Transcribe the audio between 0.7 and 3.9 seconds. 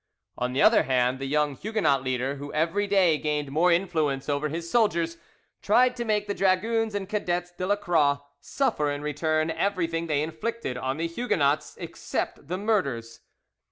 hand, the young Huguenot leader, who every day gained more